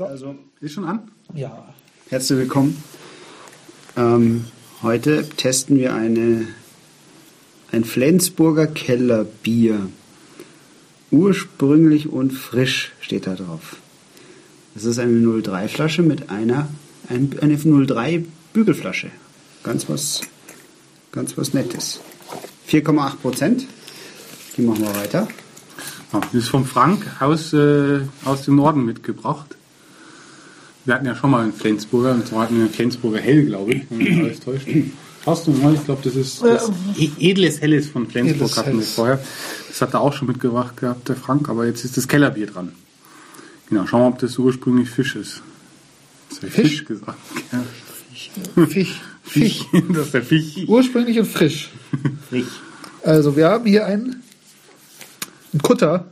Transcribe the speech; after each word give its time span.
Also, 0.00 0.34
ist 0.60 0.72
schon 0.72 0.84
an? 0.84 1.10
Ja. 1.34 1.74
Herzlich 2.08 2.38
willkommen. 2.38 2.82
Ähm, 3.96 4.46
heute 4.82 5.28
testen 5.28 5.76
wir 5.76 5.94
eine, 5.94 6.48
ein 7.70 7.84
Flensburger 7.84 8.66
Kellerbier. 8.66 9.88
Ursprünglich 11.10 12.08
und 12.08 12.30
frisch 12.32 12.92
steht 13.00 13.26
da 13.26 13.34
drauf. 13.34 13.76
Das 14.74 14.84
ist 14.84 14.98
eine 14.98 15.12
03-Flasche 15.12 16.02
mit 16.02 16.30
einer 16.30 16.68
ein, 17.10 17.36
eine 17.42 17.58
03 17.58 18.24
Bügelflasche. 18.52 19.10
Ganz 19.62 19.88
was, 19.88 20.22
ganz 21.12 21.36
was 21.36 21.52
Nettes. 21.52 22.00
4,8 22.68 23.16
Prozent. 23.16 23.66
Die 24.56 24.62
machen 24.62 24.82
wir 24.82 24.94
weiter. 24.94 25.28
Ja, 26.12 26.20
das 26.20 26.34
ist 26.34 26.48
vom 26.48 26.64
Frank 26.64 27.04
aus, 27.20 27.52
äh, 27.52 28.00
aus 28.24 28.42
dem 28.42 28.56
Norden 28.56 28.84
mitgebracht. 28.84 29.56
Wir 30.84 30.94
hatten 30.94 31.06
ja 31.06 31.14
schon 31.14 31.30
mal 31.30 31.42
einen 31.42 31.52
Flensburger, 31.52 32.12
und 32.12 32.26
zwar 32.26 32.42
hatten 32.44 32.56
wir 32.56 32.64
einen 32.64 32.72
Flensburger 32.72 33.18
Hell, 33.18 33.44
glaube 33.46 33.72
ich, 33.74 33.82
wenn 33.90 33.98
mich 33.98 34.18
alles 34.18 34.40
täuscht. 34.40 34.66
Hast 35.26 35.46
du 35.46 35.50
mal? 35.52 35.74
Ich 35.74 35.84
glaube, 35.84 36.00
das 36.02 36.16
ist 36.16 36.42
das 36.42 36.70
E- 36.96 37.10
edles 37.18 37.60
Helles 37.60 37.88
von 37.88 38.06
Flensburg 38.08 38.56
hatten 38.56 38.78
wir 38.78 38.82
vorher. 38.86 39.22
Das 39.68 39.82
hat 39.82 39.92
er 39.94 40.00
auch 40.00 40.14
schon 40.14 40.28
mitgebracht 40.28 40.76
gehabt, 40.78 41.08
der 41.08 41.16
Frank, 41.16 41.48
aber 41.50 41.66
jetzt 41.66 41.84
ist 41.84 41.96
das 41.96 42.08
Kellerbier 42.08 42.46
dran. 42.46 42.72
Genau, 43.68 43.86
schauen 43.86 44.00
wir, 44.02 44.06
ob 44.08 44.18
das 44.18 44.38
ursprünglich 44.38 44.88
Fisch 44.88 45.16
ist. 45.16 45.42
Das 46.30 46.38
Fisch? 46.38 46.50
Fisch 46.52 46.84
gesagt. 46.86 47.18
Ja. 47.52 48.66
Fisch. 48.66 49.00
Fisch. 49.22 49.64
Das 49.90 50.06
ist 50.06 50.14
der 50.14 50.22
Fisch. 50.22 50.56
Ursprünglich 50.66 51.18
und 51.18 51.26
frisch. 51.26 51.70
Frisch. 52.30 52.46
Also 53.04 53.36
wir 53.36 53.48
haben 53.48 53.66
hier 53.66 53.84
einen, 53.86 54.22
einen 55.52 55.62
Kutter, 55.62 56.06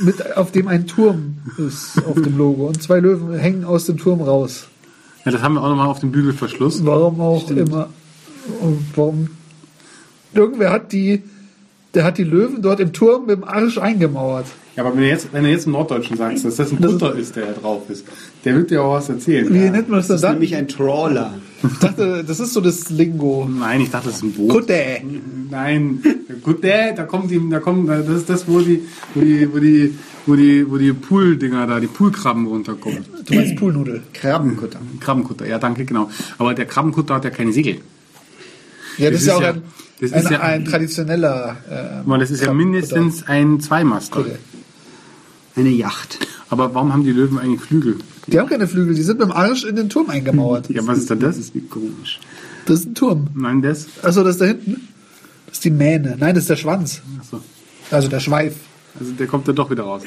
mit, 0.00 0.36
auf 0.36 0.52
dem 0.52 0.68
ein 0.68 0.86
Turm 0.86 1.38
ist 1.56 2.04
auf 2.06 2.20
dem 2.20 2.36
Logo. 2.36 2.66
Und 2.66 2.82
zwei 2.82 3.00
Löwen 3.00 3.36
hängen 3.38 3.64
aus 3.64 3.86
dem 3.86 3.98
Turm 3.98 4.20
raus. 4.20 4.66
Ja, 5.24 5.32
das 5.32 5.42
haben 5.42 5.54
wir 5.54 5.62
auch 5.62 5.68
nochmal 5.68 5.88
auf 5.88 6.00
dem 6.00 6.12
Bügelverschluss. 6.12 6.84
Warum 6.84 7.20
auch 7.20 7.50
immer. 7.50 7.90
Und 8.60 8.84
warum? 8.94 9.28
Irgendwer 10.32 10.70
hat 10.70 10.92
die, 10.92 11.22
der 11.94 12.04
hat 12.04 12.18
die 12.18 12.24
Löwen 12.24 12.60
dort 12.62 12.80
im 12.80 12.92
Turm 12.92 13.26
mit 13.26 13.36
dem 13.36 13.44
Arsch 13.44 13.78
eingemauert. 13.78 14.46
Ja, 14.76 14.84
aber 14.84 14.94
wenn 14.94 15.02
du 15.02 15.08
jetzt, 15.08 15.32
wenn 15.32 15.42
du 15.44 15.50
jetzt 15.50 15.66
im 15.66 15.72
Norddeutschen 15.72 16.16
sagst, 16.16 16.44
dass 16.44 16.56
das 16.56 16.70
ein 16.70 16.80
Das- 16.80 16.92
Kutter 16.92 17.14
ist, 17.16 17.34
der 17.34 17.46
da 17.46 17.52
drauf 17.60 17.88
ist, 17.88 18.04
der 18.44 18.54
wird 18.56 18.70
dir 18.70 18.82
auch 18.82 18.94
was 18.94 19.08
erzählen. 19.08 19.52
Wie 19.52 19.58
nennt 19.70 19.88
man 19.88 19.98
das 19.98 20.06
Das 20.08 20.16
ist 20.16 20.22
dann? 20.22 20.32
nämlich 20.34 20.54
ein 20.54 20.68
Trawler. 20.68 21.34
Ich 21.72 21.78
dachte, 21.80 22.22
das 22.24 22.38
ist 22.38 22.52
so 22.52 22.60
das 22.60 22.88
Lingo. 22.90 23.48
Nein, 23.50 23.80
ich 23.80 23.90
dachte, 23.90 24.06
das 24.08 24.18
ist 24.18 24.22
ein 24.22 24.32
Boot. 24.32 24.50
Kutter. 24.50 24.74
Nein, 25.50 26.00
gut, 26.44 26.62
der, 26.62 26.92
da 26.92 27.04
kommt 27.04 27.30
die, 27.30 27.40
da 27.50 27.58
kommt, 27.58 27.88
das 27.88 28.06
ist 28.08 28.30
das, 28.30 28.46
wo 28.46 28.60
die, 28.60 28.82
wo 29.14 29.20
die, 29.20 29.48
wo 29.52 29.58
die, 29.58 29.94
wo 30.26 30.36
die, 30.36 30.70
wo 30.70 30.76
die 30.76 30.92
Pool-Dinger 30.92 31.66
da, 31.66 31.80
die 31.80 31.86
Poolkrabben 31.88 32.46
runterkommen. 32.46 33.04
Du 33.26 33.34
meinst 33.34 33.56
Poolnudel. 33.56 34.02
Krabbenkutter. 34.12 34.78
Krabbenkutter, 35.00 35.46
ja, 35.46 35.58
danke, 35.58 35.84
genau. 35.84 36.10
Aber 36.36 36.54
der 36.54 36.66
Krabbenkutter 36.66 37.14
hat 37.14 37.24
ja 37.24 37.30
keine 37.30 37.52
Segel. 37.52 37.78
Ja, 38.98 39.10
das, 39.10 39.12
Das 39.12 39.20
ist 39.22 39.26
ja 39.28 39.34
auch 39.36 39.42
ja- 39.42 39.50
ein, 39.54 39.62
das 40.00 40.12
ein, 40.12 40.22
ist 40.22 40.30
ja- 40.30 40.40
ein 40.40 40.64
traditioneller. 40.64 41.56
Ähm, 42.06 42.18
das 42.20 42.30
ist 42.30 42.44
ja 42.44 42.52
mindestens 42.52 43.26
ein 43.26 43.60
Zweimaster. 43.60 44.24
Eine 45.56 45.70
Yacht. 45.70 46.18
Aber 46.50 46.74
warum 46.74 46.92
haben 46.92 47.04
die 47.04 47.10
Löwen 47.12 47.38
eigentlich 47.38 47.60
Flügel? 47.60 47.96
Die 48.28 48.38
haben 48.38 48.48
keine 48.48 48.68
Flügel, 48.68 48.94
die 48.94 49.02
sind 49.02 49.18
mit 49.18 49.28
dem 49.28 49.32
Arsch 49.32 49.64
in 49.64 49.74
den 49.76 49.88
Turm 49.88 50.08
eingemauert. 50.10 50.68
Ja, 50.70 50.86
was 50.86 50.98
ist 50.98 51.10
denn 51.10 51.18
Das 51.20 51.36
das? 51.36 51.46
ist 51.46 51.54
wie 51.54 51.60
komisch. 51.62 52.20
Das 52.66 52.80
ist 52.80 52.86
ein 52.86 52.94
Turm. 52.94 53.28
Nein, 53.34 53.62
das. 53.62 53.86
Achso, 54.02 54.22
das 54.22 54.36
ist 54.36 54.40
da 54.40 54.44
hinten. 54.46 54.88
Das 55.46 55.56
ist 55.56 55.64
die 55.64 55.70
Mähne. 55.70 56.16
Nein, 56.18 56.34
das 56.34 56.44
ist 56.44 56.50
der 56.50 56.56
Schwanz. 56.56 57.00
Achso. 57.20 57.40
Also 57.90 58.08
der 58.08 58.20
Schweif. 58.20 58.54
Also 59.00 59.12
der 59.12 59.26
kommt 59.26 59.48
da 59.48 59.52
doch 59.52 59.70
wieder 59.70 59.82
raus. 59.84 60.02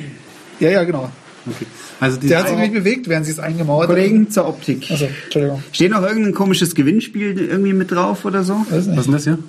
Ja, 0.60 0.70
ja, 0.70 0.84
genau. 0.84 1.10
Okay. 1.48 1.66
Also 2.00 2.18
Der 2.20 2.40
hat 2.40 2.50
sich 2.50 2.58
nicht 2.58 2.74
bewegt, 2.74 3.10
während 3.10 3.26
sie 3.26 3.32
es 3.32 3.40
eingemauert 3.40 3.88
haben. 3.90 3.96
Kollegen 3.96 4.30
zur 4.30 4.48
Optik. 4.48 4.90
Achso, 4.92 5.08
Entschuldigung. 5.26 5.64
Steht 5.72 5.92
noch 5.92 6.04
irgendein 6.04 6.34
komisches 6.36 6.76
Gewinnspiel 6.76 7.40
irgendwie 7.40 7.74
mit 7.74 7.90
drauf 7.92 8.26
oder 8.26 8.44
so? 8.44 8.54
Weiß 8.70 8.88
Was 8.88 8.98
ist 8.98 9.06
denn 9.06 9.12
das 9.14 9.24
hier? 9.24 9.40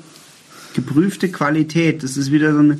Geprüfte 0.75 1.29
Qualität. 1.29 2.03
Das 2.03 2.17
ist 2.17 2.33
wieder 2.33 2.53
so 2.53 2.61
eine 2.61 2.79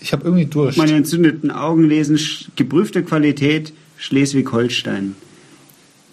Ich 0.00 0.12
habe 0.12 0.24
irgendwie 0.24 0.46
Durst. 0.46 0.78
meine 0.78 0.92
entzündeten 0.94 1.50
Augen 1.50 1.84
lesen. 1.84 2.18
Geprüfte 2.56 3.02
Qualität 3.02 3.72
Schleswig-Holstein. 3.98 5.14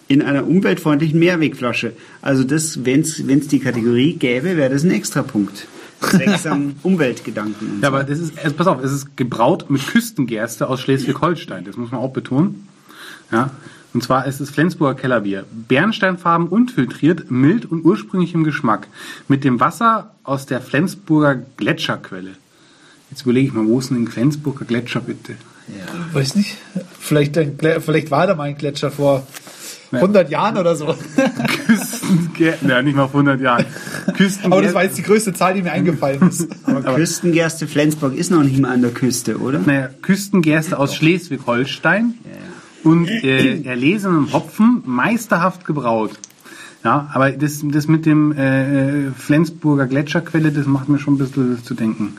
In 0.08 0.22
einer 0.22 0.46
umweltfreundlichen 0.46 1.18
Mehrwegflasche. 1.18 1.92
Also 2.20 2.42
das, 2.44 2.84
wenn 2.84 3.00
es 3.00 3.48
die 3.48 3.60
Kategorie 3.60 4.14
gäbe, 4.14 4.56
wäre 4.56 4.70
das 4.70 4.82
ein 4.82 4.90
Extrapunkt. 4.90 5.66
Zwecks 6.00 6.46
am 6.46 6.74
Umweltgedanken. 6.82 7.80
Ja, 7.82 7.88
aber 7.88 8.04
das 8.04 8.18
ist, 8.18 8.38
also 8.38 8.56
pass 8.56 8.66
auf, 8.66 8.82
es 8.82 8.90
ist 8.92 9.16
gebraut 9.16 9.66
mit 9.70 9.86
Küstengerste 9.86 10.68
aus 10.68 10.80
Schleswig-Holstein. 10.80 11.64
Das 11.64 11.76
muss 11.76 11.90
man 11.90 12.00
auch 12.00 12.12
betonen. 12.12 12.66
Ja. 13.30 13.50
Und 13.92 14.04
zwar 14.04 14.26
ist 14.26 14.40
es 14.40 14.50
Flensburger 14.50 14.94
Kellerbier. 15.00 15.44
Bernsteinfarben 15.68 16.46
unfiltriert, 16.48 17.30
mild 17.30 17.66
und 17.66 17.84
ursprünglich 17.84 18.34
im 18.34 18.44
Geschmack. 18.44 18.86
Mit 19.28 19.42
dem 19.44 19.58
Wasser 19.60 20.14
aus 20.22 20.46
der 20.46 20.60
Flensburger 20.60 21.42
Gletscherquelle. 21.56 22.30
Jetzt 23.10 23.22
überlege 23.22 23.48
ich 23.48 23.52
mal, 23.52 23.66
wo 23.66 23.80
ist 23.80 23.90
denn 23.90 24.02
ein 24.02 24.08
Flensburger 24.08 24.64
Gletscher 24.64 25.00
bitte? 25.00 25.34
Weiß 26.12 26.36
nicht. 26.36 26.56
Vielleicht, 26.98 27.36
Glä- 27.36 27.80
vielleicht 27.80 28.10
war 28.10 28.26
da 28.26 28.34
mal 28.34 28.44
ein 28.44 28.56
Gletscher 28.56 28.90
vor 28.90 29.26
100 29.92 30.30
Jahren 30.30 30.56
oder 30.56 30.76
so. 30.76 30.94
Küstengerste, 31.66 32.68
ja, 32.68 32.82
nicht 32.82 32.96
mal 32.96 33.08
vor 33.08 33.20
100 33.20 33.40
Jahren. 33.40 33.64
Küstengerste. 34.16 34.44
Aber 34.46 34.62
das 34.62 34.74
war 34.74 34.84
jetzt 34.84 34.98
die 34.98 35.02
größte 35.02 35.32
Zahl, 35.32 35.54
die 35.54 35.62
mir 35.62 35.72
eingefallen 35.72 36.28
ist. 36.28 36.48
Aber 36.64 36.94
Küstengerste 36.94 37.66
Flensburg 37.66 38.14
ist 38.16 38.30
noch 38.30 38.42
nicht 38.42 38.58
mal 38.60 38.72
an 38.72 38.82
der 38.82 38.92
Küste, 38.92 39.38
oder? 39.38 39.58
Naja, 39.58 39.90
Küstengerste 40.02 40.78
aus 40.78 40.94
Schleswig-Holstein 40.94 42.14
und 42.84 43.08
äh, 43.08 43.62
erlesenem 43.62 44.32
Hopfen, 44.32 44.82
meisterhaft 44.86 45.64
gebraut. 45.66 46.18
Ja, 46.82 47.10
aber 47.12 47.30
das, 47.32 47.60
das 47.62 47.88
mit 47.88 48.06
dem 48.06 48.32
äh, 48.32 49.10
Flensburger 49.10 49.86
Gletscherquelle, 49.86 50.50
das 50.50 50.66
macht 50.66 50.88
mir 50.88 50.98
schon 50.98 51.14
ein 51.14 51.18
bisschen 51.18 51.62
zu 51.62 51.74
denken. 51.74 52.16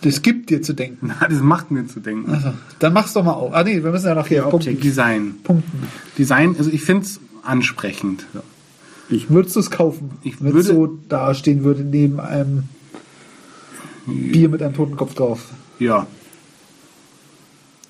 Das 0.00 0.22
gibt 0.22 0.50
dir 0.50 0.62
zu 0.62 0.72
denken. 0.72 1.12
Na, 1.20 1.28
das 1.28 1.40
macht 1.40 1.70
mir 1.70 1.86
zu 1.86 2.00
denken. 2.00 2.28
Also, 2.32 2.52
dann 2.80 2.92
mach's 2.92 3.12
doch 3.12 3.22
mal 3.24 3.34
auf. 3.34 3.54
Ah 3.54 3.62
nee, 3.62 3.82
wir 3.84 3.92
müssen 3.92 4.06
ja 4.06 4.16
noch 4.16 4.26
hier 4.26 4.42
punkten. 4.42 4.80
Design. 4.80 5.36
punkten. 5.44 5.84
Design, 6.18 6.56
also 6.58 6.70
ich 6.70 6.82
finde 6.82 7.04
es 7.04 7.20
ansprechend. 7.44 8.26
Würdest 9.28 9.54
du 9.54 9.60
es 9.60 9.70
kaufen? 9.70 10.10
Ich 10.24 10.40
wenn 10.40 10.48
es 10.48 10.54
würde- 10.54 10.68
so 10.68 10.98
dastehen 11.08 11.62
würde 11.62 11.82
neben 11.84 12.18
einem 12.18 12.64
Bier 14.06 14.48
mit 14.48 14.60
einem 14.60 14.74
Totenkopf 14.74 15.14
drauf. 15.14 15.50
Ja. 15.78 16.08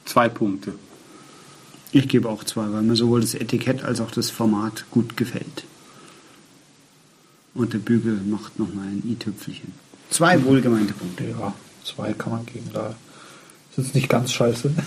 Zwei 0.05 0.29
Punkte. 0.29 0.75
Ich 1.93 2.09
gebe 2.09 2.29
auch 2.29 2.43
zwei, 2.45 2.73
weil 2.73 2.83
mir 2.83 2.97
sowohl 2.97 3.21
das 3.21 3.35
Etikett 3.35 3.85
als 3.85 4.01
auch 4.01 4.11
das 4.11 4.31
Format 4.31 4.85
gut 4.91 5.17
gefällt. 5.17 5.65
Und 7.55 7.75
der 7.75 7.79
Bügel 7.79 8.15
macht 8.25 8.59
nochmal 8.59 8.87
ein 8.87 9.03
i-Tüpfelchen. 9.07 9.73
Zwei 10.11 10.43
wohlgemeinte 10.45 10.95
Punkte. 10.95 11.25
Ja, 11.39 11.53
zwei 11.85 12.15
kann 12.15 12.33
man 12.33 12.47
geben. 12.47 12.71
Da 12.73 12.95
ist 13.71 13.79
jetzt 13.85 13.95
nicht 13.95 14.09
ganz 14.09 14.33
scheiße. 14.33 14.73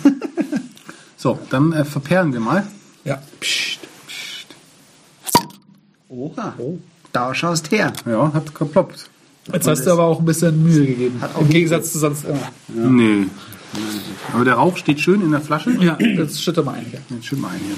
So, 1.17 1.39
dann 1.49 1.71
äh, 1.71 1.85
verperlen 1.85 2.33
wir 2.33 2.39
mal. 2.39 2.67
ja. 3.03 3.19
Psst. 3.39 3.79
Oha. 6.09 6.53
Da 7.13 7.33
schaust 7.33 7.71
her. 7.71 7.93
Ja, 8.05 8.31
hat 8.31 8.53
geploppt. 8.53 9.09
Jetzt 9.51 9.67
hast 9.67 9.85
du 9.85 9.91
aber 9.91 10.03
auch 10.03 10.19
ein 10.19 10.25
bisschen 10.25 10.61
Mühe 10.61 10.85
gegeben. 10.85 11.19
Hat 11.21 11.35
auch 11.35 11.41
Im 11.41 11.49
Gegensatz 11.49 11.93
zu 11.93 11.99
sonst 11.99 12.25
immer. 12.25 12.51
Nee. 12.67 13.27
Aber 14.33 14.45
der 14.45 14.55
Rauch 14.55 14.77
steht 14.77 14.99
schön 14.99 15.21
in 15.21 15.31
der 15.31 15.41
Flasche. 15.41 15.71
Ja, 15.79 15.97
jetzt 15.99 16.41
schütte 16.41 16.63
mal 16.63 16.75
ein 16.75 16.85
hier. 16.89 17.01
Jetzt 17.09 17.27
schön 17.27 17.41
mal 17.41 17.49
ein 17.49 17.59
hier. 17.59 17.75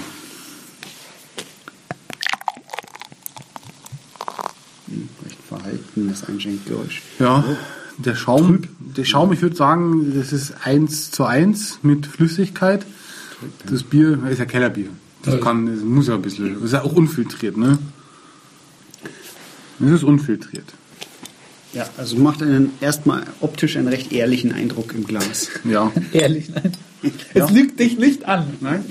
Recht 5.25 5.37
verhalten, 5.47 6.09
das 6.09 6.23
Einschenkgeräusch. 6.27 7.01
Ja, 7.19 7.43
der 7.97 8.15
Schaum, 8.15 8.63
der 8.79 9.05
Schaum, 9.05 9.33
ich 9.33 9.41
würde 9.41 9.55
sagen, 9.55 10.13
das 10.15 10.31
ist 10.33 10.53
1 10.63 11.11
zu 11.11 11.25
1 11.25 11.79
mit 11.81 12.05
Flüssigkeit. 12.05 12.85
Das 13.65 13.83
Bier 13.83 14.19
ist 14.29 14.39
ja 14.39 14.45
Kellerbier. 14.45 14.89
Das 15.23 15.41
kann, 15.41 15.65
das 15.65 15.83
muss 15.83 16.07
ja 16.07 16.15
ein 16.15 16.21
bisschen, 16.21 16.53
das 16.55 16.63
ist 16.63 16.71
ja 16.73 16.83
auch 16.83 16.93
unfiltriert, 16.93 17.57
ne? 17.57 17.77
Das 19.79 19.91
ist 19.91 20.03
unfiltriert. 20.03 20.73
Ja, 21.77 21.87
also 21.95 22.17
macht 22.17 22.41
einen 22.41 22.71
erstmal 22.81 23.27
optisch 23.39 23.77
einen 23.77 23.87
recht 23.87 24.11
ehrlichen 24.11 24.51
Eindruck 24.51 24.95
im 24.95 25.05
Glas. 25.05 25.49
Ja. 25.63 25.91
Ehrlich, 26.11 26.49
nein. 26.49 26.71
Es 27.35 27.51
lügt 27.51 27.79
dich 27.79 27.99
nicht 27.99 28.25
an. 28.25 28.47
Nein? 28.61 28.83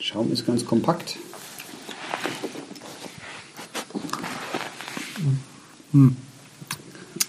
Schaum 0.00 0.32
ist 0.32 0.44
ganz 0.44 0.64
kompakt. 0.64 1.16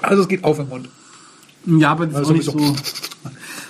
Also 0.01 0.23
es 0.23 0.27
geht 0.27 0.43
auf 0.43 0.57
im 0.57 0.69
Mund. 0.69 0.89
Ja, 1.67 1.91
aber 1.91 2.07
das 2.07 2.13
ist 2.13 2.17
Also 2.17 2.31
auch 2.31 2.35
nicht 2.35 2.75
so. 2.75 2.75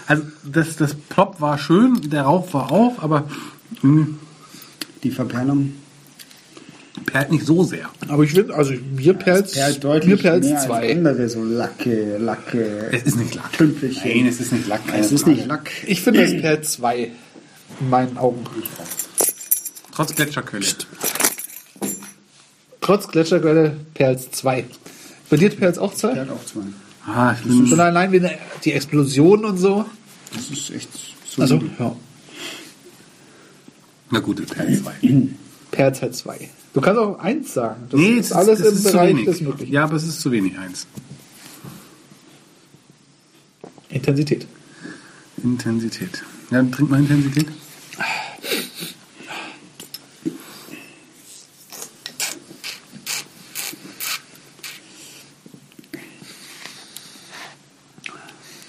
Also 0.08 0.24
das, 0.44 0.78
das 0.78 0.96
Plop 0.96 1.42
war 1.42 1.58
schön, 1.58 2.10
der 2.10 2.24
Rauch 2.24 2.54
war 2.54 2.72
auch, 2.72 3.04
aber 3.04 3.30
hm, 3.82 4.20
Die 5.04 5.12
Verperlung 5.12 5.74
perlt 7.14 7.32
nicht 7.32 7.46
so 7.46 7.64
sehr. 7.64 7.90
Aber 8.08 8.24
ich 8.24 8.32
finde, 8.32 8.56
also 8.56 8.74
mir 8.74 9.14
perlt 9.14 9.52
perlt 9.54 9.76
mir 9.76 9.80
deutlich 9.82 10.22
perlt 10.22 10.44
mehr 10.44 10.56
als 10.56 10.66
zwei. 10.66 10.92
andere, 10.92 11.30
so 11.30 11.44
Lacke, 11.44 12.18
Lacke. 12.18 12.90
Es 12.92 13.04
ist 13.04 13.18
nicht 13.18 13.36
Lack. 13.36 13.54
Tümpelchen. 13.54 14.02
Nein, 14.04 14.28
es 14.28 14.40
ist 14.40 14.52
nicht 14.52 14.68
Lack. 14.68 14.82
Es 14.92 15.12
ist 15.12 15.28
nicht 15.28 15.46
Lack. 15.46 15.70
Ich 15.86 16.02
finde, 16.02 16.24
es 16.24 16.42
perlt 16.42 16.66
zwei. 16.66 17.12
In 17.80 17.90
meinen 17.90 18.18
Augen. 18.18 18.44
Trotz 19.92 20.16
Gletscherquelle. 20.16 20.66
Trotz 22.82 23.08
Gletscherquelle 23.08 23.78
perlt 23.94 24.36
zwei. 24.36 24.66
Bei 25.30 25.38
dir 25.38 25.52
perlt 25.52 25.78
auch 25.78 25.94
zwei? 25.94 26.14
Der 26.14 26.24
hat 26.24 26.32
auch 26.32 26.46
zwei. 26.46 26.62
Ah, 27.06 27.36
ich 27.40 27.48
bin 27.48 27.68
Schon 27.68 27.80
allein 27.80 28.12
wegen 28.12 28.30
die 28.64 28.74
Explosion 28.74 29.46
und 29.46 29.58
so. 29.58 29.86
Das 30.34 30.50
ist 30.50 30.72
echt 30.72 30.90
so. 31.28 31.44
Also, 31.44 31.62
ja. 31.78 31.96
Na 34.10 34.20
gut, 34.20 34.40
es 34.40 34.48
perlt 34.48 34.80
zwei. 34.80 34.94
Perlt 35.70 36.02
halt 36.02 36.16
zwei. 36.16 36.50
Du 36.74 36.82
kannst 36.82 37.00
auch 37.00 37.20
eins 37.20 37.54
sagen. 37.54 37.84
Das 37.90 38.00
Nee, 38.00 38.14
ist 38.18 38.26
es 38.28 38.32
alles 38.32 38.60
es 38.60 38.72
im 38.72 38.78
zu 38.78 38.92
Bereich 38.92 39.10
wenig. 39.10 39.26
des 39.26 39.42
Möglichen. 39.42 39.72
Ja, 39.74 39.84
aber 39.84 39.96
es 39.96 40.04
ist 40.04 40.20
zu 40.22 40.32
wenig 40.32 40.58
eins. 40.58 40.88
Intensität. 43.90 44.48
Intensität. 45.44 46.24
Ja, 46.50 46.58
dann 46.58 46.72
trink 46.72 46.90
mal 46.90 47.00
Intensität. 47.00 47.48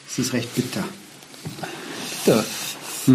Es 0.09 0.19
ist 0.19 0.33
recht 0.33 0.55
bitter. 0.55 0.85
Ja. 3.07 3.15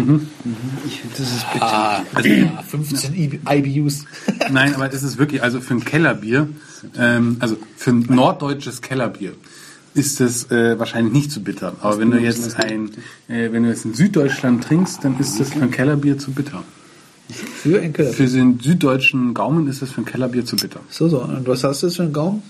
Ich, 0.86 1.02
das 1.16 1.28
ist 1.28 1.52
bitter. 1.52 1.66
Ah, 1.66 2.02
ja, 2.24 2.62
15 2.68 3.14
I- 3.14 3.40
IBUs. 3.48 4.04
Nein, 4.50 4.74
aber 4.74 4.88
das 4.88 5.02
ist 5.02 5.18
wirklich, 5.18 5.42
also 5.42 5.60
für 5.60 5.74
ein 5.74 5.84
Kellerbier, 5.84 6.48
ähm, 6.98 7.36
also 7.40 7.56
für 7.76 7.90
ein 7.90 8.06
norddeutsches 8.08 8.80
Kellerbier 8.82 9.32
ist 9.94 10.20
das 10.20 10.50
äh, 10.52 10.78
wahrscheinlich 10.78 11.12
nicht 11.12 11.32
zu 11.32 11.42
bitter. 11.42 11.74
Aber 11.80 11.98
wenn 11.98 12.10
du 12.12 12.18
jetzt 12.18 12.56
ein, 12.56 12.90
äh, 13.28 13.50
wenn 13.52 13.64
du 13.64 13.68
jetzt 13.70 13.84
in 13.84 13.94
Süddeutschland 13.94 14.62
trinkst, 14.64 15.04
dann 15.04 15.18
ist 15.18 15.40
das 15.40 15.50
für 15.52 15.62
ein 15.62 15.70
Kellerbier 15.72 16.16
zu 16.18 16.30
bitter. 16.30 16.62
Für 17.28 17.80
ein 17.80 17.92
Keller. 17.92 18.12
Für 18.12 18.26
den 18.26 18.60
süddeutschen 18.60 19.34
Gaumen 19.34 19.66
ist 19.68 19.82
das 19.82 19.90
für 19.90 20.02
ein 20.02 20.04
Kellerbier 20.04 20.44
zu 20.44 20.56
bitter. 20.56 20.80
So, 20.90 21.08
so. 21.08 21.22
Und 21.22 21.46
was 21.48 21.64
hast 21.64 21.82
du 21.82 21.86
jetzt 21.88 21.96
für 21.96 22.02
einen 22.04 22.12
Gaumen? 22.12 22.42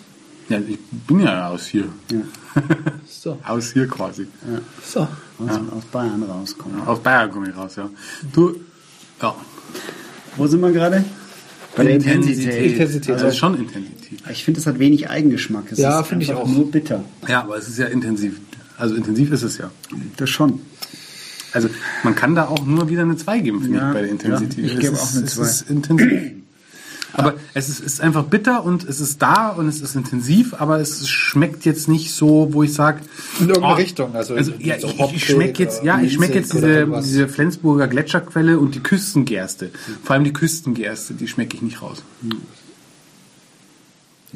Ja, 0.50 0.58
ich 0.58 0.78
bin 1.06 1.20
ja 1.20 1.48
aus 1.48 1.66
hier. 1.66 1.86
So. 3.08 3.38
aus 3.46 3.72
hier 3.72 3.86
quasi. 3.86 4.26
So. 4.84 5.00
Aus, 5.00 5.08
aus 5.76 5.84
Bayern 5.92 6.22
rauskommen. 6.22 6.80
Aus 6.86 7.00
Bayern 7.00 7.30
komme 7.30 7.50
ich 7.50 7.56
raus, 7.56 7.76
ja. 7.76 7.88
Du, 8.32 8.56
ja. 9.20 9.34
Wo 10.36 10.46
sind 10.46 10.60
wir 10.60 10.72
gerade? 10.72 11.04
Bei 11.76 11.84
der 11.84 11.94
Intensität. 11.96 12.72
Intensität. 12.72 13.10
Also, 13.12 13.24
das 13.26 13.34
ist 13.34 13.38
schon 13.38 13.58
Intensität. 13.58 14.20
Ich 14.30 14.42
finde, 14.44 14.58
es 14.60 14.66
hat 14.66 14.78
wenig 14.78 15.08
Eigengeschmack. 15.10 15.64
Es 15.70 15.78
Ja, 15.78 16.00
ist 16.00 16.06
finde 16.08 16.24
ich 16.24 16.32
auch. 16.32 16.48
Nur 16.48 16.70
bitter. 16.70 17.04
Ja, 17.28 17.42
aber 17.42 17.58
es 17.58 17.68
ist 17.68 17.78
ja 17.78 17.86
intensiv. 17.86 18.40
Also 18.78 18.94
intensiv 18.94 19.30
ist 19.32 19.42
es 19.42 19.58
ja. 19.58 19.70
Das 20.16 20.30
schon. 20.30 20.60
Also 21.52 21.68
man 22.02 22.14
kann 22.14 22.34
da 22.34 22.46
auch 22.48 22.64
nur 22.64 22.88
wieder 22.88 23.02
eine 23.02 23.16
2 23.16 23.40
geben, 23.40 23.60
finde 23.62 23.78
Ja, 23.78 23.88
ich, 23.88 23.94
bei 23.94 24.00
der 24.02 24.10
Intensität. 24.10 24.58
ja, 24.58 24.64
ich 24.64 24.74
Es 24.74 24.80
gebe 24.80 24.96
auch 24.96 25.14
eine 25.14 25.24
Es 25.26 25.34
2. 25.34 25.42
ist 25.44 25.70
intensiv. 25.70 26.22
Aber 27.20 27.34
es 27.54 27.68
ist, 27.68 27.80
ist 27.80 28.00
einfach 28.00 28.24
bitter 28.24 28.64
und 28.64 28.88
es 28.88 29.00
ist 29.00 29.20
da 29.20 29.48
und 29.48 29.68
es 29.68 29.80
ist 29.80 29.94
intensiv, 29.94 30.54
aber 30.58 30.78
es 30.80 31.08
schmeckt 31.08 31.64
jetzt 31.64 31.88
nicht 31.88 32.12
so, 32.12 32.48
wo 32.52 32.62
ich 32.62 32.72
sage. 32.72 33.00
In 33.40 33.48
irgendeine 33.48 33.76
Richtung, 33.76 34.14
also 34.14 34.34
Also, 34.34 34.52
so 34.52 34.58
ja, 34.58 34.76
ich, 34.76 34.98
hopfig 34.98 35.16
ich 35.16 35.24
schmecke 35.26 35.62
jetzt, 35.62 35.82
ja, 35.82 36.00
ich 36.00 36.14
schmecke 36.14 36.34
jetzt 36.34 36.52
diese, 36.52 36.86
diese 37.02 37.28
Flensburger 37.28 37.88
Gletscherquelle 37.88 38.58
und 38.58 38.74
die 38.74 38.80
Küstengerste. 38.80 39.70
Vor 40.02 40.14
allem 40.14 40.24
die 40.24 40.32
Küstengerste, 40.32 41.14
die 41.14 41.28
schmecke 41.28 41.56
ich 41.56 41.62
nicht 41.62 41.82
raus. 41.82 42.02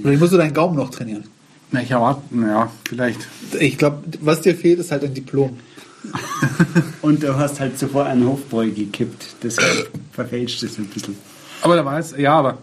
Vielleicht 0.01 0.21
musst 0.21 0.33
du 0.33 0.37
deinen 0.37 0.55
Gaumen 0.55 0.77
noch 0.77 0.91
trainieren. 0.91 1.25
Na, 1.71 1.83
ich 1.83 1.91
erwarte, 1.91 2.23
naja, 2.31 2.71
vielleicht. 2.85 3.21
Ich 3.59 3.79
glaube, 3.79 4.05
was 4.21 4.41
dir 4.41 4.55
fehlt, 4.55 4.79
ist 4.79 4.91
halt 4.91 5.05
ein 5.05 5.15
Diplom. 5.15 5.59
Und 7.03 7.23
du 7.23 7.37
hast 7.37 7.61
halt 7.61 7.79
zuvor 7.79 8.05
einen 8.05 8.27
Hofbräu 8.27 8.71
gekippt. 8.71 9.37
Deshalb 9.43 9.91
verfälscht 10.13 10.63
es 10.63 10.79
ein 10.79 10.87
bisschen. 10.87 11.17
Aber 11.63 11.77
da 11.77 11.85
war 11.85 11.99
es, 11.99 12.15
ja, 12.17 12.35
aber 12.35 12.59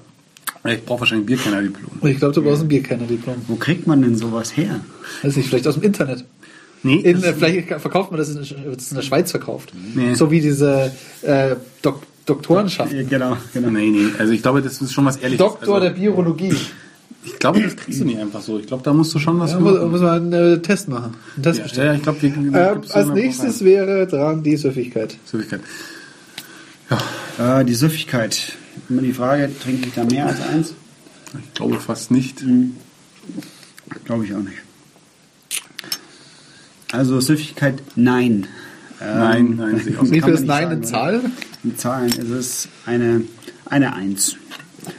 ich 0.66 0.86
brauche 0.86 1.02
wahrscheinlich 1.02 1.26
Bierkennerdiplom. 1.28 1.92
Und 2.00 2.10
ich 2.10 2.18
glaube, 2.20 2.34
du 2.34 2.44
brauchst 2.44 2.62
ein 2.62 2.68
Bierkenner-Diplom. 2.68 3.36
Wo 3.48 3.56
kriegt 3.56 3.88
man 3.88 4.02
denn 4.02 4.16
sowas 4.16 4.56
her? 4.56 4.82
Weiß 5.24 5.36
nicht, 5.36 5.50
vielleicht 5.50 5.68
aus 5.68 5.76
dem 5.76 5.84
Internet. 5.84 6.24
Nee, 6.84 6.96
In, 6.98 7.22
das- 7.22 7.24
äh, 7.24 7.34
vielleicht 7.34 7.68
verkauft 7.82 8.12
man 8.12 8.20
das 8.20 8.30
in, 8.30 8.40
es 8.42 8.52
in 8.92 8.96
der 8.96 9.02
Schweiz 9.04 9.32
verkauft. 9.32 9.72
Nee. 9.96 10.14
So 10.16 10.30
wie 10.32 10.42
diese 10.42 10.92
äh, 11.22 11.56
Dok 11.82 12.04
Doktorenschaft. 12.26 12.94
Ja, 12.94 13.02
genau, 13.04 13.36
genau. 13.52 13.70
nee, 13.72 13.90
nee, 13.90 14.06
also 14.20 14.32
ich 14.32 14.44
glaube, 14.44 14.62
das 14.62 14.80
ist 14.80 14.94
schon 14.94 15.06
was 15.06 15.18
Ehrliches. 15.18 15.40
Doktor 15.40 15.76
also, 15.76 15.88
der 15.88 15.94
Biologie. 15.96 16.54
Ich 17.26 17.38
glaube, 17.40 17.62
das 17.62 17.76
kriegst 17.76 18.00
du 18.00 18.06
nicht 18.06 18.20
einfach 18.20 18.42
so. 18.42 18.60
Ich 18.60 18.68
glaube, 18.68 18.84
da 18.84 18.94
musst 18.94 19.14
du 19.14 19.20
schon 19.20 19.40
was 19.40 19.52
Da 19.52 19.58
für 19.58 19.64
muss, 19.64 19.92
muss 19.92 20.02
man 20.02 20.34
einen 20.34 20.54
äh, 20.58 20.62
Test 20.62 20.88
machen. 20.88 21.16
Einen 21.36 21.44
Test 21.44 21.58
Ja, 21.58 21.64
bestellen. 21.64 21.88
ja, 21.88 21.94
ich 21.96 22.04
glaube, 22.04 22.22
wir 22.22 22.74
gibt's 22.74 22.92
als 22.92 23.08
nächstes 23.10 23.64
wäre 23.64 24.06
dran 24.08 24.44
die 24.44 24.56
Süffigkeit. 24.56 25.18
Süffigkeit. 25.26 25.62
Äh, 27.40 27.66
die 27.66 27.74
Süffigkeit. 27.74 28.54
Immer 28.92 29.04
die 29.04 29.14
Frage, 29.14 29.50
trinke 29.58 29.88
ich 29.88 29.94
da 29.94 30.04
mehr 30.04 30.28
als 30.28 30.42
eins? 30.42 30.74
Ich 31.34 31.54
glaube 31.54 31.80
fast 31.80 32.12
nicht. 32.12 32.44
Glaube 34.04 34.26
ich 34.26 34.34
auch 34.34 34.40
nicht. 34.40 34.58
Also 36.92 37.22
Süffigkeit, 37.22 37.82
nein. 37.96 38.48
Ähm, 39.02 39.18
Nein, 39.18 39.56
nein, 39.56 39.82
ich 39.88 39.98
auch 39.98 40.06
so. 40.06 40.12
Wie 40.12 40.22
viel 40.22 40.34
ist 40.34 40.42
nicht 40.42 40.48
Nein 40.50 40.64
sagen, 40.64 40.72
in 40.74 40.80
oder? 40.80 40.88
Zahlen? 40.88 41.32
In 41.64 41.78
Zahlen 41.78 42.10
ist 42.10 42.30
es 42.30 42.68
eine, 42.86 43.22
eine 43.66 43.96
Eins. 43.96 44.36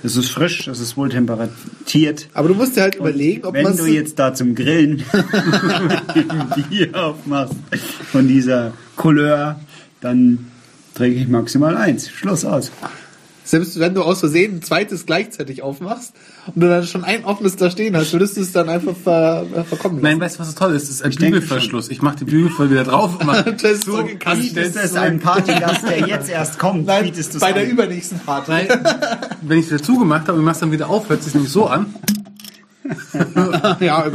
Es 0.02 0.16
ist 0.16 0.30
frisch, 0.30 0.66
es 0.68 0.80
ist 0.80 0.96
wohl 0.96 1.10
temperatiert. 1.10 2.28
Aber 2.32 2.48
du 2.48 2.54
musst 2.54 2.76
dir 2.76 2.82
halt 2.82 2.94
überlegen, 2.94 3.44
ob 3.44 3.52
Wenn 3.52 3.64
man 3.64 3.76
du 3.76 3.84
jetzt 3.86 4.18
da 4.18 4.32
zum 4.32 4.54
Grillen 4.54 5.04
Bier 6.70 6.94
aufmachst 6.94 7.56
von 8.10 8.26
dieser 8.26 8.72
Couleur, 8.96 9.60
dann 10.00 10.46
trinke 10.94 11.20
ich 11.20 11.28
maximal 11.28 11.76
eins. 11.76 12.08
Schluss 12.08 12.46
aus. 12.46 12.72
Selbst 13.44 13.78
wenn 13.78 13.94
du 13.94 14.02
aus 14.02 14.20
Versehen 14.20 14.56
ein 14.56 14.62
zweites 14.62 15.06
gleichzeitig 15.06 15.62
aufmachst 15.62 16.12
und 16.46 16.60
du 16.62 16.68
dann 16.68 16.86
schon 16.86 17.04
ein 17.04 17.24
offenes 17.24 17.56
da 17.56 17.70
stehen 17.70 17.96
hast, 17.96 18.12
würdest 18.12 18.36
du 18.36 18.40
es 18.40 18.52
dann 18.52 18.68
einfach 18.68 18.94
ver 18.96 19.46
äh, 19.54 19.64
verkommen 19.64 19.96
lassen. 19.96 20.02
Nein, 20.02 20.20
weißt 20.20 20.36
du, 20.36 20.40
was 20.40 20.50
so 20.52 20.58
toll 20.58 20.74
ist? 20.74 20.84
Das 20.84 20.96
ist 20.96 21.02
ein 21.02 21.10
Ich 21.10 21.18
Bügelverschluss. 21.18 21.90
Ich 21.90 22.02
mache 22.02 22.16
die 22.16 22.24
Bügel 22.24 22.50
voll 22.50 22.70
wieder 22.70 22.84
drauf 22.84 23.18
und 23.18 23.26
mach 23.26 23.42
Das 23.42 23.60
stell's 23.60 23.84
Das 24.54 24.84
ist 24.84 24.96
ein 24.96 25.18
Partygast, 25.20 25.82
der 25.88 26.00
jetzt 26.06 26.30
erst 26.30 26.58
kommt. 26.58 26.86
Nein, 26.86 27.04
bietest 27.04 27.38
bei 27.40 27.52
der 27.52 27.64
an. 27.64 27.70
übernächsten 27.70 28.18
Party. 28.20 28.50
Nein, 28.50 28.68
wenn 29.42 29.58
ich 29.58 29.66
es 29.66 29.72
wieder 29.72 29.82
zugemacht 29.82 30.28
habe 30.28 30.34
und 30.34 30.40
ich 30.40 30.44
mache 30.44 30.54
es 30.54 30.60
dann 30.60 30.72
wieder 30.72 30.88
auf, 30.88 31.08
hört 31.08 31.20
es 31.20 31.26
sich 31.26 31.34
nämlich 31.34 31.52
so 31.52 31.66
an. 31.66 31.94
ja, 33.80 34.10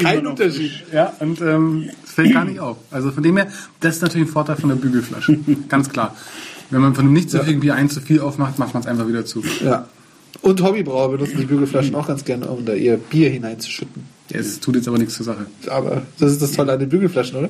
kein 0.00 0.26
Unterschied. 0.26 0.72
Ja, 0.92 1.12
und 1.20 1.40
ähm, 1.40 1.90
es 2.04 2.12
fällt 2.12 2.32
gar 2.32 2.44
nicht 2.44 2.60
auf. 2.60 2.76
Also 2.90 3.10
von 3.10 3.22
dem 3.22 3.36
her, 3.36 3.48
das 3.80 3.96
ist 3.96 4.02
natürlich 4.02 4.28
ein 4.28 4.32
Vorteil 4.32 4.56
von 4.56 4.68
der 4.68 4.76
Bügelflasche. 4.76 5.38
Ganz 5.68 5.88
klar. 5.88 6.14
Wenn 6.70 6.80
man 6.80 6.94
von 6.94 7.04
einem 7.04 7.12
nicht 7.12 7.30
so 7.30 7.42
viel 7.42 7.56
Bier 7.58 7.74
ein 7.74 7.88
zu 7.88 8.00
viel 8.00 8.20
aufmacht, 8.20 8.58
macht 8.58 8.74
man 8.74 8.82
es 8.82 8.88
einfach 8.88 9.06
wieder 9.06 9.24
zu. 9.24 9.42
Ja. 9.64 9.88
Und 10.42 10.62
Hobbybrauer 10.62 11.12
benutzen 11.12 11.38
die 11.38 11.46
Bügelflaschen 11.46 11.94
auch 11.94 12.06
ganz 12.06 12.24
gerne, 12.24 12.46
um 12.48 12.64
da 12.64 12.74
ihr 12.74 12.96
Bier 12.96 13.30
hineinzuschütten. 13.30 14.04
Es 14.30 14.60
tut 14.60 14.76
jetzt 14.76 14.88
aber 14.88 14.98
nichts 14.98 15.14
zur 15.14 15.24
Sache. 15.24 15.46
Aber 15.68 16.02
das 16.18 16.32
ist 16.32 16.42
das 16.42 16.52
Tolle 16.52 16.72
an 16.72 16.80
den 16.80 16.88
Bügelflaschen, 16.88 17.36
oder? 17.36 17.48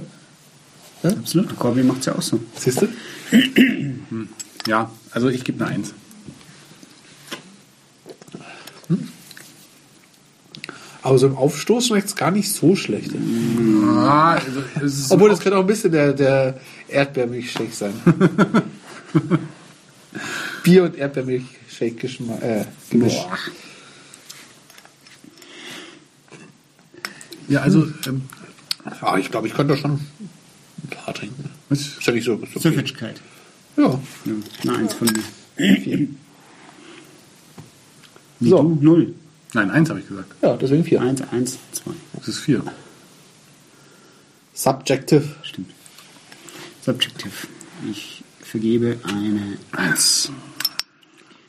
Absolut. 1.03 1.57
Corby 1.59 1.83
macht 1.83 2.01
es 2.01 2.07
ja 2.07 2.15
auch 2.15 2.23
so. 2.23 2.41
Siehst 2.57 2.83
du? 2.83 2.89
Ja, 4.67 4.91
also 5.13 5.29
ich 5.29 5.45
gebe 5.45 5.65
eine 5.65 5.77
Eins. 5.77 5.95
Aber 11.03 11.19
so 11.19 11.29
im 11.29 11.37
Aufstoß 11.37 11.87
schmeckt 11.87 12.09
es 12.09 12.17
gar 12.17 12.33
nicht 12.33 12.51
so 12.51 12.75
schlecht. 12.75 13.13
Ah, 13.85 14.41
also 14.75 15.15
Obwohl, 15.15 15.31
das 15.31 15.39
könnte 15.39 15.57
auch 15.57 15.61
ein 15.61 15.67
bisschen 15.69 15.93
der, 15.93 16.13
der 16.13 16.59
Erdbeermilchshake 16.89 17.73
sein. 17.73 17.93
Bier- 20.63 20.85
und 20.85 20.97
Erdbeermilchshake-Gemisch. 20.97 22.43
Äh, 22.43 22.65
Gemisch. 22.91 23.15
Boah. 23.15 23.39
ja, 27.49 27.61
also 27.63 27.87
ähm, 28.07 28.23
Ja, 29.01 29.17
ich 29.19 29.31
glaube, 29.31 29.47
ich 29.47 29.55
könnte 29.55 29.77
schon 29.77 29.93
ein 29.93 30.89
paar 30.91 31.15
trinken. 31.15 31.51
was? 31.69 31.81
Ist 31.81 32.07
ja 32.07 32.13
nicht 32.13 32.25
so. 32.25 32.35
Ist 32.35 32.57
okay. 32.57 32.61
Süffigkeit. 32.71 33.21
Ja. 33.77 34.01
Ja, 34.25 34.33
eine 34.63 34.79
Eins 34.79 34.95
von 34.95 35.09
mir. 35.09 36.09
So. 38.41 38.63
du? 38.63 38.79
Null. 38.81 39.15
Nein, 39.55 39.71
eins 39.71 39.89
habe 39.89 40.01
ich 40.01 40.09
gesagt. 40.09 40.35
ja, 40.43 40.57
deswegen 40.57 40.85
vier. 40.85 41.01
Eins, 41.01 41.23
eins, 41.31 41.57
zwei. 41.73 41.93
Das 42.15 42.29
ist 42.29 42.39
vier. 42.41 42.63
Subjective. 44.55 45.25
Stimmt. 45.43 45.71
Subjective. 46.83 47.33
Ich 47.91 48.23
vergebe 48.47 48.99
eine 49.05 49.59
Eins. 49.73 50.31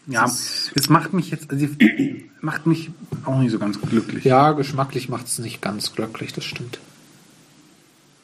Ja, 0.08 0.26
es 0.26 0.90
macht 0.90 1.14
mich 1.14 1.30
jetzt, 1.32 1.50
also 1.52 1.68
macht 2.42 2.66
mich 2.66 2.92
auch 3.26 3.40
nicht 3.40 3.52
so 3.52 3.60
ganz 3.60 3.80
glücklich. 3.82 4.24
Ja, 4.24 4.54
geschmacklich 4.54 5.10
macht 5.10 5.28
es 5.28 5.40
nicht 5.40 5.62
ganz 5.62 5.94
glücklich, 5.94 6.32
das 6.34 6.46
stimmt. 6.46 6.80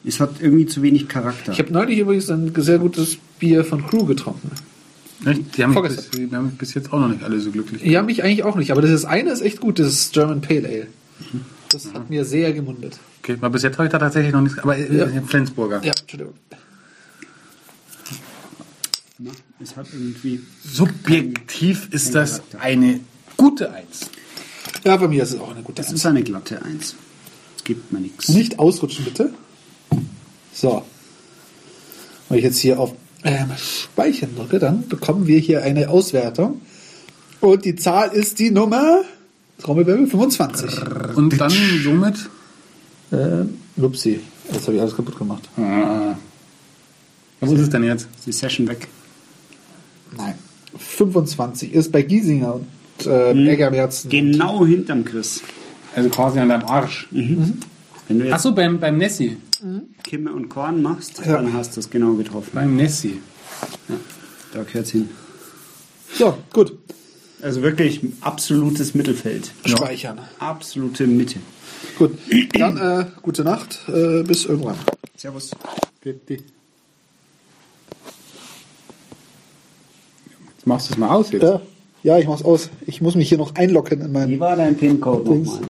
Es 0.05 0.19
hat 0.19 0.41
irgendwie 0.41 0.65
zu 0.65 0.81
wenig 0.81 1.07
Charakter. 1.07 1.51
Ich 1.53 1.59
habe 1.59 1.71
neulich 1.71 1.99
übrigens 1.99 2.29
ein 2.29 2.53
sehr 2.57 2.77
gutes 2.79 3.17
Bier 3.39 3.63
von 3.63 3.85
Crew 3.87 4.05
getrunken. 4.05 4.51
Echt? 5.25 5.57
Die 5.57 5.63
haben, 5.63 5.73
bis, 5.81 6.09
die 6.09 6.29
haben 6.33 6.47
mich 6.47 6.57
bis 6.57 6.73
jetzt 6.73 6.91
auch 6.91 6.99
noch 6.99 7.07
nicht 7.07 7.23
alle 7.23 7.39
so 7.39 7.51
glücklich 7.51 7.81
Ja, 7.83 8.01
mich 8.01 8.23
eigentlich 8.23 8.43
auch 8.43 8.57
nicht, 8.57 8.71
aber 8.71 8.81
das 8.81 8.91
ist 8.91 9.05
eine 9.05 9.29
ist 9.31 9.41
echt 9.41 9.61
gut, 9.61 9.79
das 9.79 9.87
ist 9.87 10.13
German 10.13 10.41
Pale 10.41 10.67
Ale. 10.67 10.87
Das 11.69 11.85
Mhm. 11.85 11.93
hat 11.93 12.09
mir 12.09 12.25
sehr 12.25 12.51
gemundet. 12.53 12.99
Okay, 13.21 13.37
weil 13.39 13.49
bis 13.49 13.63
jetzt 13.63 13.77
habe 13.77 13.85
ich 13.87 13.91
da 13.91 13.99
tatsächlich 13.99 14.33
noch 14.33 14.41
nichts. 14.41 14.59
Aber 14.59 14.77
äh, 14.77 14.95
Ja. 15.15 15.21
Flensburger. 15.25 15.81
Ja, 15.83 15.93
Entschuldigung. 15.99 16.33
Na, 19.19 19.31
es 19.61 19.75
hat 19.75 19.87
irgendwie. 19.93 20.41
Subjektiv 20.65 21.89
ist 21.91 22.15
das 22.15 22.41
eine 22.59 22.99
gute 23.37 23.71
Eins. 23.71 24.09
Ja, 24.83 24.97
bei 24.97 25.07
mir 25.07 25.23
ist 25.23 25.33
es 25.33 25.39
auch 25.39 25.51
eine 25.51 25.61
gute 25.61 25.81
Das 25.81 25.87
Eins. 25.89 25.99
ist 25.99 26.05
eine 26.05 26.23
glatte 26.23 26.61
Eins. 26.63 26.95
Es 27.57 27.63
gibt 27.63 27.91
mir 27.91 27.99
nichts. 27.99 28.29
Nicht 28.29 28.59
ausrutschen, 28.59 29.05
bitte. 29.05 29.33
So. 30.53 30.83
Wenn 32.29 32.37
ich 32.39 32.43
jetzt 32.43 32.57
hier 32.59 32.79
auf 32.79 32.93
ähm, 33.23 33.51
Speichern 33.55 34.35
drücke, 34.35 34.59
dann 34.59 34.87
bekommen 34.87 35.27
wir 35.27 35.39
hier 35.39 35.61
eine 35.63 35.89
Auswertung. 35.89 36.61
Und 37.39 37.65
die 37.65 37.75
Zahl 37.75 38.11
ist 38.11 38.39
die 38.39 38.51
Nummer 38.51 39.01
Trommelwirbel 39.59 40.07
25. 40.07 41.15
Und 41.15 41.39
dann 41.39 41.53
somit. 41.83 42.15
Ähm, 43.11 43.59
upsi. 43.77 44.19
Jetzt 44.51 44.63
habe 44.63 44.75
ich 44.75 44.81
alles 44.81 44.95
kaputt 44.95 45.17
gemacht. 45.17 45.47
Ah. 45.57 46.17
Was 47.39 47.51
ist 47.51 47.59
es 47.59 47.69
denn 47.69 47.83
jetzt? 47.83 48.07
Ist 48.17 48.25
die 48.25 48.31
Session 48.31 48.67
weg? 48.67 48.87
Nein. 51.05 51.13
25 51.13 51.73
ist 51.73 51.91
bei 51.91 52.01
Giesinger 52.01 52.55
und 52.55 53.05
äh, 53.07 53.31
Eggermerzen. 53.51 54.09
Genau 54.09 54.65
hinterm 54.65 55.03
Chris. 55.05 55.41
Also 55.95 56.09
quasi 56.09 56.39
an 56.39 56.49
deinem 56.49 56.65
Arsch. 56.65 57.07
Du 57.11 58.15
jetzt 58.15 58.33
Achso, 58.33 58.51
beim, 58.51 58.79
beim 58.79 58.97
Nessi. 58.97 59.37
Kimme 60.03 60.33
und 60.33 60.49
Korn 60.49 60.81
machst, 60.81 61.21
Ja. 61.25 61.33
dann 61.33 61.53
hast 61.53 61.75
du 61.75 61.79
es 61.79 61.89
genau 61.89 62.13
getroffen. 62.15 62.49
Beim 62.53 62.75
Nessi. 62.75 63.19
Da 64.53 64.63
gehört 64.63 64.87
hin. 64.87 65.09
So, 66.13 66.37
gut. 66.51 66.77
Also 67.41 67.61
wirklich 67.61 68.01
absolutes 68.21 68.93
Mittelfeld. 68.93 69.51
Speichern. 69.65 70.19
Absolute 70.39 71.07
Mitte. 71.07 71.39
Gut. 71.97 72.17
Dann 72.53 72.77
äh, 72.77 73.05
gute 73.21 73.43
Nacht. 73.43 73.79
Äh, 73.87 74.23
bis 74.23 74.45
irgendwann. 74.45 74.75
Servus. 75.17 75.51
Jetzt 76.03 76.43
machst 80.65 80.89
du 80.89 80.93
es 80.93 80.97
mal 80.97 81.09
aus 81.09 81.31
jetzt. 81.31 81.43
Ja, 81.43 81.61
ja, 82.03 82.17
ich 82.17 82.27
mach's 82.27 82.43
aus. 82.43 82.69
Ich 82.85 83.01
muss 83.01 83.15
mich 83.15 83.29
hier 83.29 83.37
noch 83.37 83.55
einloggen 83.55 84.01
in 84.01 84.11
meinen 84.11 84.31
Wie 84.31 84.39
war 84.39 84.55
dein 84.55 84.75
PIN-Code 84.75 85.29
nochmal? 85.29 85.59